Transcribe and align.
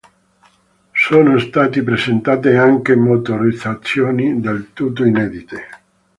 Sono 0.93 1.37
stati 1.37 1.83
presentate 1.83 2.55
anche 2.57 2.95
motorizzazioni 2.95 4.39
del 4.39 4.73
tutto 4.73 5.03
inedite. 5.03 5.61